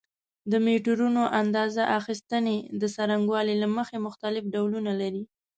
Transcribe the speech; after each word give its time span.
د 0.51 0.53
میټرونو 0.65 1.21
اندازه 1.41 1.83
اخیستنې 1.99 2.57
د 2.81 2.83
څرنګوالي 2.95 3.55
له 3.63 3.67
مخې 3.77 3.97
مختلف 4.07 4.43
ډولونه 4.53 4.91
لري. 5.01 5.23